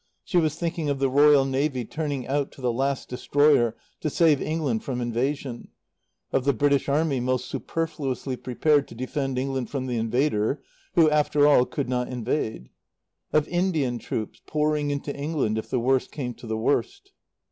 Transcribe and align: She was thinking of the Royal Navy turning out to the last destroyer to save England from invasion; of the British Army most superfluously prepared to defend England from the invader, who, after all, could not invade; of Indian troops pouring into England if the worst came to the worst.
She 0.23 0.39
was 0.39 0.55
thinking 0.55 0.89
of 0.89 0.97
the 0.97 1.11
Royal 1.11 1.45
Navy 1.45 1.85
turning 1.85 2.25
out 2.25 2.51
to 2.53 2.61
the 2.61 2.71
last 2.73 3.07
destroyer 3.07 3.75
to 3.99 4.09
save 4.09 4.41
England 4.41 4.83
from 4.83 4.99
invasion; 4.99 5.67
of 6.33 6.43
the 6.43 6.53
British 6.55 6.89
Army 6.89 7.19
most 7.19 7.45
superfluously 7.45 8.35
prepared 8.37 8.87
to 8.87 8.95
defend 8.95 9.37
England 9.37 9.69
from 9.69 9.85
the 9.85 9.97
invader, 9.97 10.63
who, 10.95 11.07
after 11.11 11.45
all, 11.45 11.65
could 11.65 11.87
not 11.87 12.07
invade; 12.07 12.71
of 13.31 13.47
Indian 13.47 13.99
troops 13.99 14.41
pouring 14.47 14.89
into 14.89 15.15
England 15.15 15.59
if 15.59 15.69
the 15.69 15.79
worst 15.79 16.11
came 16.11 16.33
to 16.33 16.47
the 16.47 16.57
worst. 16.57 17.11